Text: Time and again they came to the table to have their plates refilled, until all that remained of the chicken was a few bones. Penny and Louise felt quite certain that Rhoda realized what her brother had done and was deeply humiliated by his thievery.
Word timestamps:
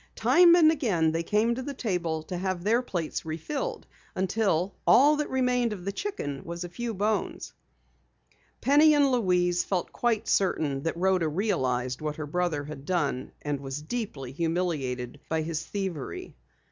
Time 0.15 0.55
and 0.55 0.71
again 0.71 1.11
they 1.11 1.21
came 1.21 1.53
to 1.53 1.61
the 1.61 1.75
table 1.75 2.23
to 2.23 2.35
have 2.35 2.63
their 2.63 2.81
plates 2.81 3.23
refilled, 3.23 3.85
until 4.15 4.73
all 4.87 5.15
that 5.17 5.29
remained 5.29 5.71
of 5.73 5.85
the 5.85 5.91
chicken 5.91 6.41
was 6.43 6.63
a 6.63 6.69
few 6.69 6.91
bones. 6.91 7.53
Penny 8.61 8.95
and 8.95 9.11
Louise 9.11 9.63
felt 9.63 9.91
quite 9.93 10.27
certain 10.27 10.81
that 10.81 10.97
Rhoda 10.97 11.27
realized 11.29 12.01
what 12.01 12.15
her 12.15 12.25
brother 12.25 12.63
had 12.63 12.83
done 12.83 13.31
and 13.43 13.59
was 13.59 13.79
deeply 13.83 14.31
humiliated 14.31 15.19
by 15.29 15.43
his 15.43 15.63
thievery. 15.63 16.35